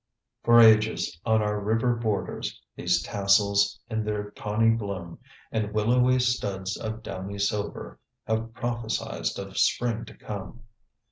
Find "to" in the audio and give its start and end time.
10.05-10.17